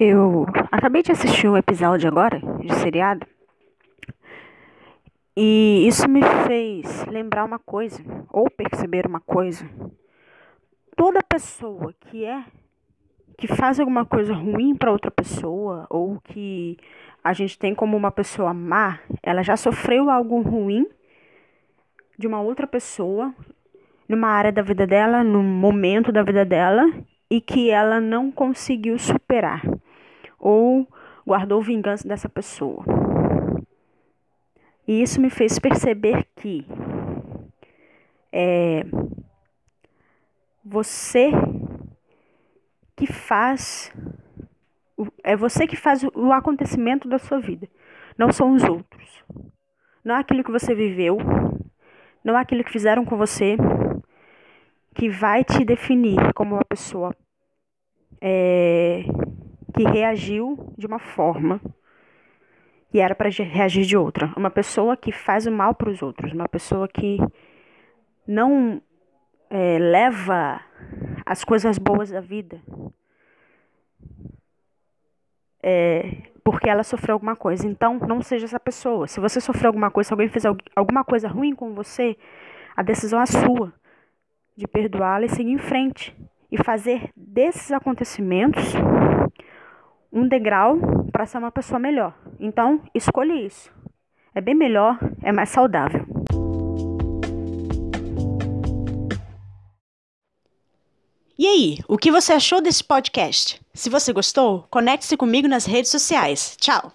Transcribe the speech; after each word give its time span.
Eu 0.00 0.46
acabei 0.70 1.02
de 1.02 1.10
assistir 1.10 1.48
um 1.48 1.56
episódio 1.56 2.06
agora 2.06 2.40
de 2.60 2.72
seriado 2.72 3.26
e 5.36 5.88
isso 5.88 6.08
me 6.08 6.22
fez 6.46 7.04
lembrar 7.06 7.44
uma 7.44 7.58
coisa 7.58 8.00
ou 8.30 8.48
perceber 8.48 9.08
uma 9.08 9.18
coisa. 9.18 9.68
Toda 10.94 11.20
pessoa 11.20 11.92
que 11.98 12.24
é 12.24 12.44
que 13.36 13.48
faz 13.48 13.80
alguma 13.80 14.04
coisa 14.04 14.32
ruim 14.32 14.76
para 14.76 14.92
outra 14.92 15.10
pessoa 15.10 15.84
ou 15.90 16.20
que 16.20 16.78
a 17.24 17.32
gente 17.32 17.58
tem 17.58 17.74
como 17.74 17.96
uma 17.96 18.12
pessoa 18.12 18.54
má, 18.54 19.00
ela 19.20 19.42
já 19.42 19.56
sofreu 19.56 20.08
algo 20.08 20.40
ruim 20.42 20.86
de 22.16 22.28
uma 22.28 22.40
outra 22.40 22.68
pessoa 22.68 23.34
numa 24.08 24.28
área 24.28 24.52
da 24.52 24.62
vida 24.62 24.86
dela, 24.86 25.24
num 25.24 25.42
momento 25.42 26.12
da 26.12 26.22
vida 26.22 26.44
dela 26.44 26.88
e 27.28 27.40
que 27.40 27.68
ela 27.68 28.00
não 28.00 28.30
conseguiu 28.30 28.96
superar 28.96 29.60
ou 30.38 30.86
guardou 31.26 31.60
vingança 31.60 32.06
dessa 32.06 32.28
pessoa. 32.28 32.84
E 34.86 35.02
isso 35.02 35.20
me 35.20 35.28
fez 35.28 35.58
perceber 35.58 36.26
que 36.36 36.66
é 38.32 38.84
você 40.64 41.30
que 42.96 43.06
faz 43.06 43.92
é 45.22 45.36
você 45.36 45.66
que 45.66 45.76
faz 45.76 46.02
o 46.14 46.32
acontecimento 46.32 47.08
da 47.08 47.18
sua 47.18 47.38
vida, 47.38 47.68
não 48.16 48.32
são 48.32 48.54
os 48.54 48.64
outros. 48.64 49.24
Não 50.04 50.16
é 50.16 50.20
aquilo 50.20 50.42
que 50.42 50.50
você 50.50 50.74
viveu, 50.74 51.18
não 52.24 52.36
é 52.36 52.40
aquilo 52.40 52.64
que 52.64 52.72
fizeram 52.72 53.04
com 53.04 53.16
você 53.16 53.56
que 54.94 55.08
vai 55.08 55.44
te 55.44 55.64
definir 55.64 56.32
como 56.34 56.54
uma 56.56 56.64
pessoa 56.64 57.14
é, 58.20 59.04
que 59.78 59.84
reagiu 59.84 60.74
de 60.76 60.86
uma 60.86 60.98
forma 60.98 61.60
e 62.92 62.98
era 62.98 63.14
para 63.14 63.28
reagir 63.28 63.84
de 63.84 63.96
outra. 63.96 64.32
Uma 64.36 64.50
pessoa 64.50 64.96
que 64.96 65.12
faz 65.12 65.46
o 65.46 65.52
mal 65.52 65.72
para 65.72 65.88
os 65.88 66.02
outros, 66.02 66.32
uma 66.32 66.48
pessoa 66.48 66.88
que 66.88 67.18
não 68.26 68.82
é, 69.48 69.78
leva 69.78 70.60
as 71.24 71.44
coisas 71.44 71.78
boas 71.78 72.10
da 72.10 72.20
vida 72.20 72.60
é, 75.62 76.22
porque 76.42 76.68
ela 76.68 76.82
sofreu 76.82 77.12
alguma 77.14 77.36
coisa. 77.36 77.68
Então, 77.68 78.00
não 78.00 78.20
seja 78.20 78.46
essa 78.46 78.58
pessoa. 78.58 79.06
Se 79.06 79.20
você 79.20 79.40
sofreu 79.40 79.68
alguma 79.68 79.92
coisa, 79.92 80.08
se 80.08 80.12
alguém 80.12 80.28
fez 80.28 80.44
alguma 80.74 81.04
coisa 81.04 81.28
ruim 81.28 81.54
com 81.54 81.72
você, 81.72 82.16
a 82.76 82.82
decisão 82.82 83.20
é 83.20 83.26
sua 83.26 83.72
de 84.56 84.66
perdoá-la 84.66 85.26
e 85.26 85.28
seguir 85.28 85.52
em 85.52 85.58
frente 85.58 86.16
e 86.50 86.56
fazer 86.64 87.10
desses 87.14 87.70
acontecimentos 87.70 88.74
um 90.12 90.26
degrau 90.26 90.78
para 91.12 91.26
ser 91.26 91.38
uma 91.38 91.50
pessoa 91.50 91.78
melhor. 91.78 92.14
Então, 92.38 92.80
escolha 92.94 93.34
isso. 93.34 93.70
É 94.34 94.40
bem 94.40 94.54
melhor, 94.54 94.98
é 95.22 95.32
mais 95.32 95.48
saudável. 95.50 96.06
E 101.38 101.46
aí, 101.46 101.78
o 101.86 101.96
que 101.96 102.10
você 102.10 102.32
achou 102.32 102.60
desse 102.60 102.82
podcast? 102.82 103.60
Se 103.72 103.88
você 103.88 104.12
gostou, 104.12 104.66
conecte-se 104.70 105.16
comigo 105.16 105.46
nas 105.46 105.66
redes 105.66 105.90
sociais. 105.90 106.56
Tchau! 106.60 106.92